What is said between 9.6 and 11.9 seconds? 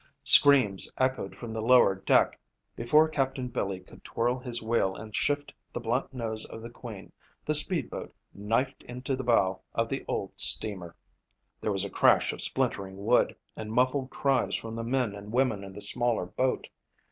of the old steamer. There was the